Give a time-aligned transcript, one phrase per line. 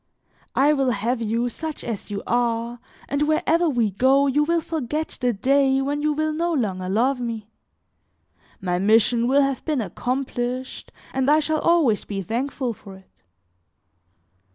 [0.55, 5.15] I will have you, such as you are, and wherever we go you will forget
[5.21, 7.51] the day when you will no longer love me.
[8.59, 13.21] My mission will have been accomplished, and I shall always be thankful for it."